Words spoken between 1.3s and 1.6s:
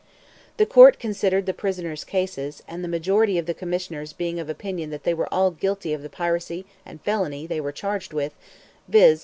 the